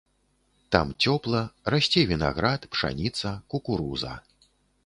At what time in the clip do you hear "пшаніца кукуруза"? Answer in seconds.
2.77-4.19